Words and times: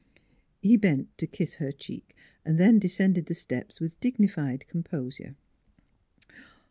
"He 0.63 0.77
bent 0.77 1.15
to 1.19 1.27
kiss 1.27 1.57
her 1.57 1.71
cheek; 1.71 2.15
then 2.43 2.79
descended 2.79 3.27
the 3.27 3.35
steps 3.35 3.79
with 3.79 3.99
dignified 3.99 4.65
composure. 4.67 5.35